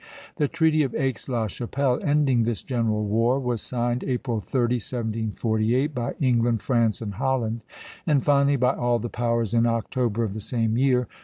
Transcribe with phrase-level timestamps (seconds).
[0.37, 5.93] The Treaty of Aix la Chapelle, ending this general war, was signed April 30, 1748,
[5.93, 7.61] by England, France, and Holland,
[8.07, 11.07] and finally by all the powers in October of the same year.